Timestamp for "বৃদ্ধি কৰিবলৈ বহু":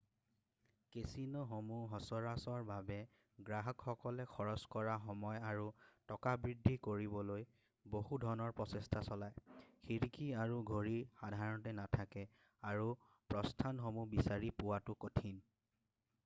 6.47-8.19